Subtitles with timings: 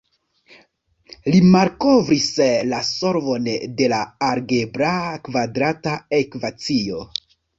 [1.33, 2.29] Li malkovris
[2.71, 3.51] la solvon
[3.81, 4.95] de la algebra
[5.29, 7.05] kvadrata ekvacio.